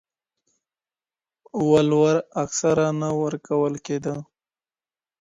[1.69, 4.15] ولور اکثره نه ورکول کيده.